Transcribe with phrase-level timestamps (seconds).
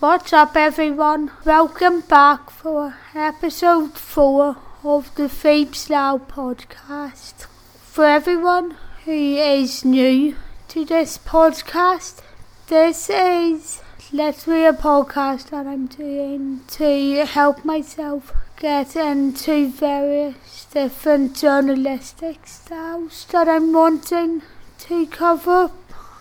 [0.00, 1.32] What's up, everyone?
[1.44, 7.46] Welcome back for episode 4 of the Phoebs Now podcast.
[7.82, 10.36] For everyone who is new
[10.68, 12.22] to this podcast,
[12.68, 13.82] this is
[14.12, 23.26] literally a podcast that I'm doing to help myself get into various different journalistic styles
[23.32, 24.42] that I'm wanting
[24.78, 25.72] to cover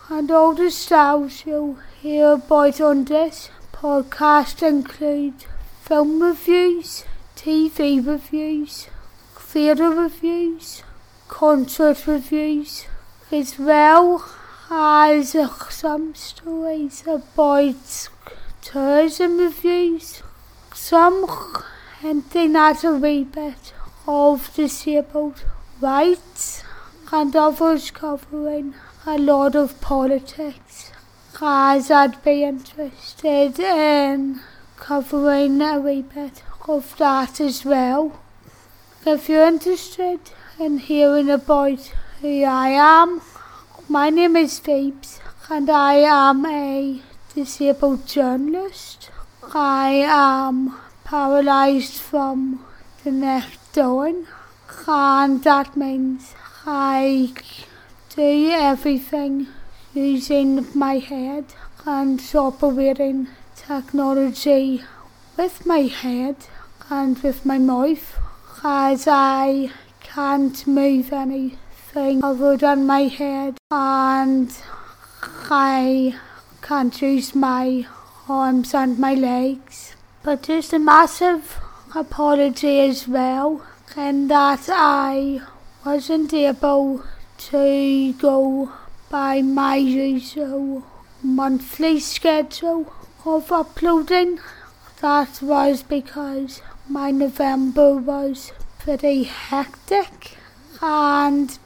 [0.09, 3.52] and all the styles you'll hear about on this
[3.82, 5.46] podcast include
[5.84, 8.88] film reviews, TV reviews,
[9.35, 10.81] theatre reviews,
[11.27, 12.88] concert reviews,
[13.32, 14.26] as well
[14.71, 15.35] as
[15.70, 18.09] some stories about
[18.63, 20.23] tourism reviews,
[20.73, 21.27] some
[22.02, 23.73] hinting at a wee bit
[24.07, 25.44] of disabled
[25.80, 26.63] rights,
[27.12, 28.73] and others covering
[29.05, 30.91] a lot of politics,
[31.41, 34.40] as I'd be interested in
[34.76, 38.20] covering a wee bit of that as well.
[39.05, 40.20] If you're interested
[40.60, 43.21] in hearing about who I am,
[43.88, 47.02] my name is Phoebs and I am a
[47.35, 49.12] disabled journalist.
[49.54, 52.66] I am paralysed from
[53.04, 54.26] the neck down
[54.88, 56.34] and that means
[56.66, 57.34] I
[58.16, 59.48] do everything
[59.98, 61.45] using my head
[61.85, 64.84] and operating technology
[65.35, 66.35] with my head
[66.89, 68.19] and with my mouth
[68.63, 69.72] as I
[70.03, 74.56] can't move anything other than my head and
[75.50, 76.16] I
[76.61, 77.88] can't use my
[78.29, 79.95] arms and my legs.
[80.22, 81.57] But just a massive
[81.95, 85.41] apology as well in that I
[85.84, 87.03] wasn't able
[87.51, 88.72] to go
[89.09, 90.81] by my usual uh,
[91.24, 92.94] monthly schedule
[93.25, 94.40] of uploading.
[95.02, 100.38] That was because my November was pretty hectic
[100.81, 101.58] and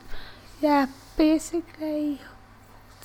[0.62, 0.88] yeah,
[1.18, 2.20] basically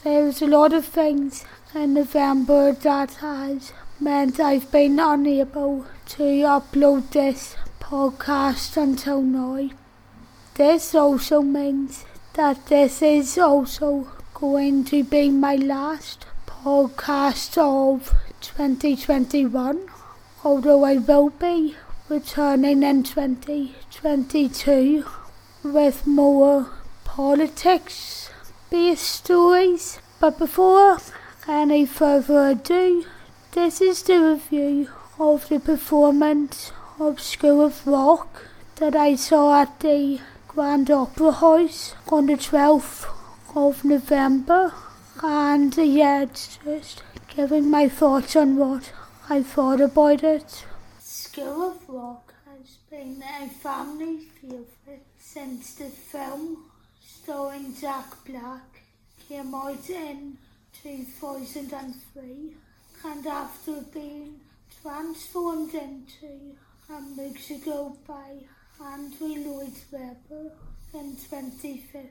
[0.05, 1.45] there was a lot of things
[1.75, 9.71] in November that has meant I've been unable to upload this podcast until now.
[10.55, 12.05] This also means
[12.35, 14.09] that this is also
[14.41, 19.89] going to be my last podcast of 2021,
[20.45, 21.75] although I will be
[22.11, 25.07] returning in 2022
[25.63, 26.67] with more
[27.05, 28.29] politics
[28.69, 30.01] based stories.
[30.21, 30.99] But before
[31.49, 33.07] any further ado,
[33.53, 38.43] this is the review of the performance of School of Rock
[38.77, 43.16] that I saw at the Grand Opera House on the 12th
[43.57, 44.73] of November.
[45.23, 47.03] And yeah, it's just
[47.35, 48.93] giving my thoughts on what
[49.31, 50.67] I thought about it.
[50.99, 56.65] School of Rock has been a family favourite since the film
[57.01, 58.83] starring Jack Black
[59.27, 60.37] came out in
[60.83, 62.55] 2003
[63.05, 64.41] and after being
[64.83, 66.55] transformed into
[66.91, 68.37] a musical by
[68.85, 70.53] Andrew Lloyd Webber
[70.95, 72.09] in 2015,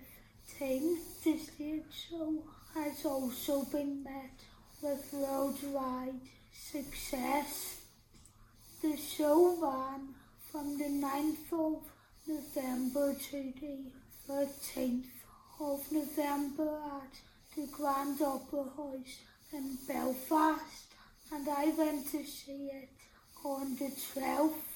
[0.47, 0.97] thing.
[1.23, 1.50] This
[1.91, 4.39] show has also been met
[4.81, 6.19] with worldwide
[6.53, 7.81] success.
[8.81, 10.13] The show ran
[10.51, 11.81] from the 9th of
[12.28, 13.91] November to the
[14.29, 15.03] 13th
[15.59, 19.19] of November at the Grand Opera House
[19.53, 20.85] in Belfast
[21.31, 22.89] and I went to see it
[23.44, 24.75] on the 12th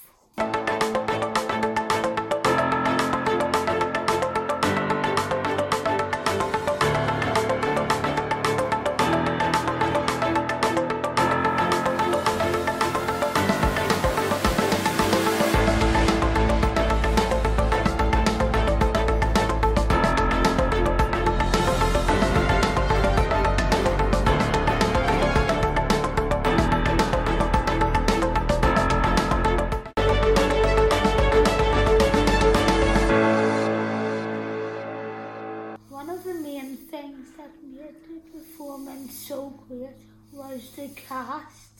[38.31, 39.95] performance so great
[40.31, 41.71] was the cast.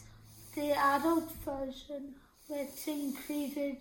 [0.56, 2.16] The adult version,
[2.48, 3.78] which included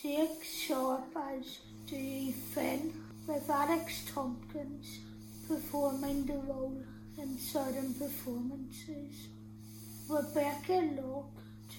[0.00, 2.92] Jake Sharp as Dewey Finn,
[3.26, 4.98] with Alex Tompkins
[5.48, 6.82] performing the role
[7.18, 9.28] in certain performances.
[10.08, 11.30] Rebecca Lock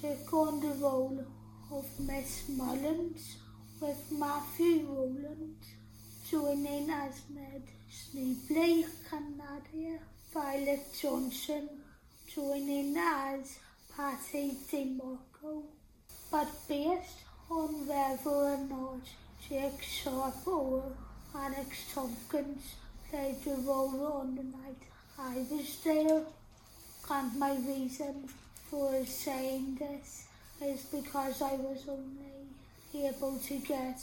[0.02, 1.24] took on the role
[1.72, 3.38] of Miss Mullins,
[3.80, 5.58] with Matthew Rowland
[6.30, 7.64] joining as Ned
[7.96, 10.00] And Nadia
[10.34, 11.70] Violet Johnson
[12.28, 13.58] joining as
[13.96, 15.64] Patty Di Marco,
[16.30, 17.20] but based
[17.50, 19.00] on whether or not
[19.48, 20.92] Jake Sharp or
[21.34, 22.76] Alex Tompkins
[23.10, 24.82] played the role on the night
[25.18, 26.24] I was there.
[27.10, 28.28] And my reason
[28.70, 30.28] for saying this
[30.62, 34.02] is because I was only able to get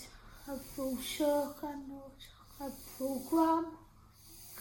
[0.49, 2.19] a brochure and not
[2.61, 3.67] a program.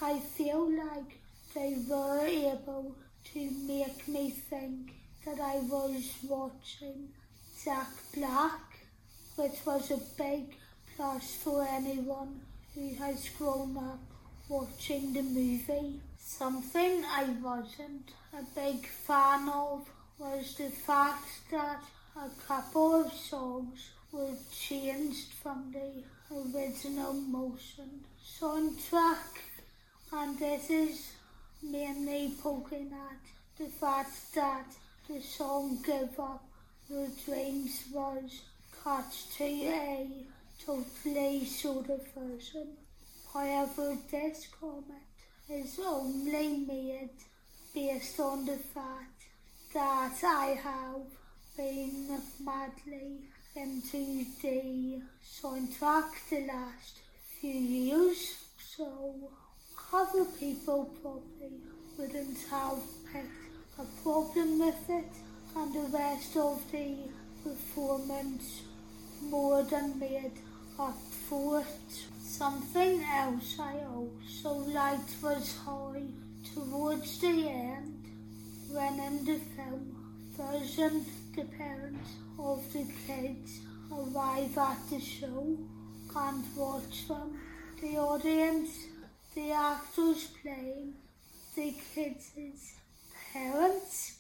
[0.04, 1.20] I feel like
[1.54, 2.96] they were able
[3.34, 4.94] to make me think
[5.26, 7.10] that I was watching
[7.64, 8.62] Jack Black,
[9.36, 10.56] which was a big
[10.96, 12.42] plus for anyone
[12.74, 14.00] who has grown up
[14.50, 16.00] watching the movie.
[16.18, 19.88] Something I wasn't a big fan of
[20.18, 21.84] was the fact that
[22.16, 26.04] a couple of songs were changed from the
[26.36, 28.02] original motion
[28.40, 29.51] soundtrack
[30.14, 31.14] and this is
[31.64, 33.18] mainly poking at
[33.58, 34.66] the fact that
[35.08, 36.44] the song Give Up
[36.90, 38.42] Your Dreams was
[38.84, 39.06] cut
[39.38, 40.08] to a
[40.66, 42.68] totally sort of version.
[43.34, 45.02] However, this comment
[45.50, 47.10] is only made
[47.74, 49.24] based on the fact
[49.74, 51.06] that I have
[51.56, 53.20] been madly
[53.56, 57.00] into the soundtrack the last
[57.40, 59.14] few years, so
[59.94, 61.58] other people probably
[61.98, 62.80] wouldn't have
[63.12, 63.28] picked
[63.80, 65.12] a problem with it,
[65.56, 66.96] and the rest of the
[67.44, 68.62] performance
[69.24, 70.32] more than made
[70.80, 70.98] up
[71.28, 72.06] for it.
[72.22, 75.96] Something else I also liked was how
[76.56, 78.06] towards the end,
[78.70, 79.96] when in the film
[80.38, 81.06] version
[81.36, 83.60] the parents of the kids
[83.92, 85.58] arrive at the show
[86.16, 87.40] and watch them,
[87.82, 88.70] the audience,
[89.36, 90.94] the actors playing
[91.56, 92.76] the kids'
[93.32, 94.18] parents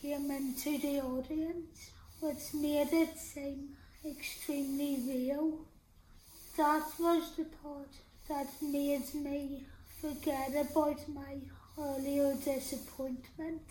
[0.00, 5.58] came into the audience, which made it seem extremely real.
[6.56, 7.90] That was the part
[8.28, 9.64] that made me
[10.00, 11.36] forget about my
[11.78, 13.62] earlier disappointment,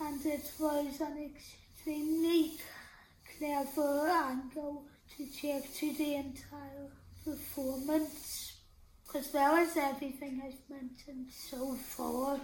[0.00, 2.52] and it was an extremely
[3.38, 4.84] clever angle
[5.16, 6.88] to check to the entire
[7.24, 8.53] performance.
[9.12, 12.40] As well as everything I've mentioned so far,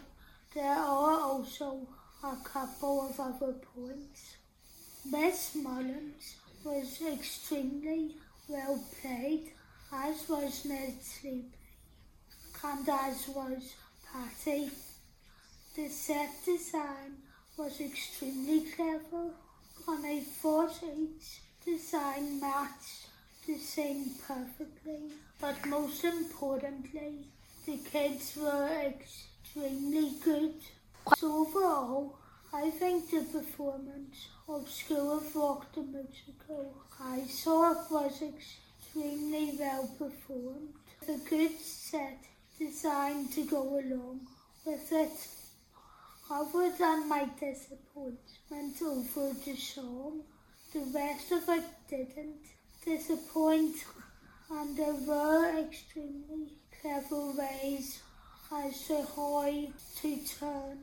[0.54, 1.86] there are also
[2.22, 4.36] a couple of other points.
[5.04, 8.16] Miss Mullins was extremely
[8.48, 9.52] well played,
[9.92, 11.50] as was Ned Schneebly,
[12.62, 13.74] and as was
[14.12, 14.70] Patty.
[15.74, 17.16] The set design
[17.56, 19.30] was extremely clever,
[19.88, 23.09] and I thought each design matched
[23.46, 25.12] the scene perfectly.
[25.40, 27.26] But most importantly,
[27.66, 30.54] the kids were extremely good.
[31.16, 32.18] So overall,
[32.52, 39.88] I think the performance of School of Rock the musical I saw was extremely well
[39.98, 40.74] performed.
[41.08, 42.18] A good set
[42.58, 44.20] designed to go along
[44.66, 45.28] with it.
[46.30, 50.22] Other than my disappointment over the song,
[50.72, 52.46] the rest of it didn't
[52.84, 53.76] disappoint
[54.50, 56.48] and there were extremely
[56.80, 58.02] clever ways
[58.52, 59.50] as to how
[60.00, 60.78] to turn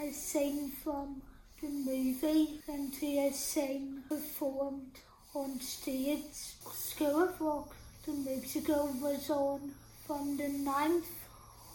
[0.00, 1.22] a scene from
[1.60, 4.98] the movie into a scene performed
[5.34, 6.54] on stage.
[6.72, 7.74] School of Rock,
[8.06, 9.72] the musical, was on
[10.06, 11.02] from the 9th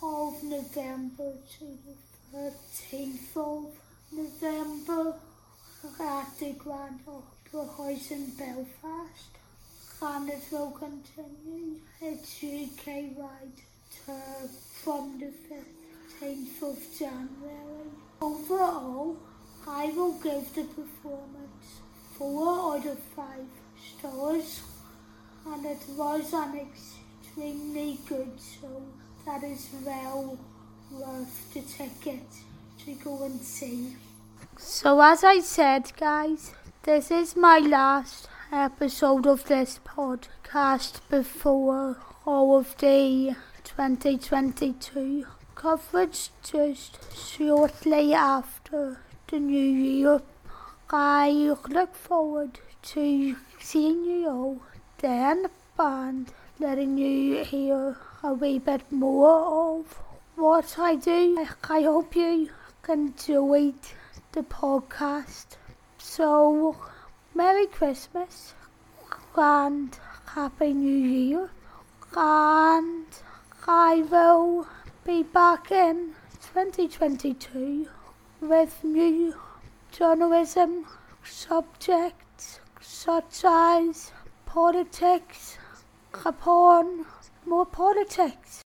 [0.02, 2.52] of November to the
[2.92, 3.72] 13th of
[4.12, 5.16] November
[6.00, 9.43] at the Grand Opera House in Belfast.
[10.06, 13.58] And it will continue its UK ride
[14.06, 14.50] tour
[14.84, 15.32] from the
[16.22, 17.88] 15th of January.
[18.22, 19.16] Overall,
[19.66, 21.80] I will give the performance
[22.18, 23.48] four out of five
[23.98, 24.62] stars,
[25.46, 28.82] and it was an extremely good show
[29.26, 30.38] that is well
[30.92, 32.28] worth the ticket
[32.80, 33.96] to go and see.
[34.58, 36.52] So, as I said, guys,
[36.84, 47.00] this is my last episode of this podcast before all of the 2022 coverage just
[47.18, 50.22] shortly after the new year.
[50.92, 51.32] I
[51.68, 52.60] look forward
[52.94, 54.62] to seeing you all
[55.00, 55.48] then
[55.80, 59.98] and letting you hear a wee bit more of
[60.36, 61.48] what I do.
[61.68, 62.50] I hope you
[62.88, 63.74] enjoyed
[64.34, 65.58] the podcast.
[65.98, 66.78] So,
[67.36, 68.54] Merry Christmas
[69.36, 69.98] and
[70.28, 71.50] Happy New Year.
[72.16, 73.08] And
[73.68, 74.68] I will
[75.04, 76.14] be back in
[76.54, 77.88] 2022
[78.40, 79.34] with new
[79.92, 80.86] journalism
[81.24, 84.12] subjects such as
[84.46, 85.58] politics,
[86.26, 87.06] upon
[87.48, 88.63] more politics.